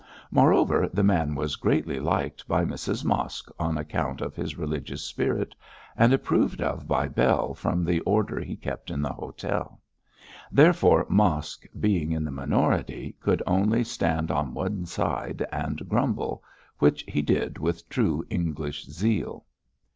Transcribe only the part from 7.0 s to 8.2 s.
Bell from the